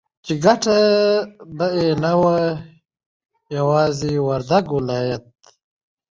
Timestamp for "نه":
2.03-2.11